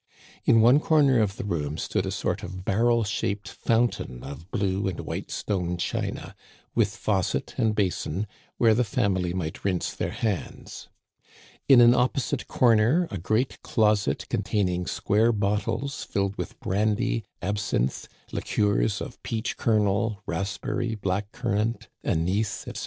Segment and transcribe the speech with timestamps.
[0.45, 4.87] In one comer of the room stood a sort of barrel shaped fountain of blue
[4.87, 6.33] and white stone china,
[6.73, 8.25] with faucet and basin,
[8.57, 10.87] where the family might rinse their hands.
[11.69, 19.01] In an opposite comer a great closet, containing square bottles filled with brandy, absinthe, liqueurs
[19.01, 22.79] of peach kernel, raspberry, black currant, anise, etc.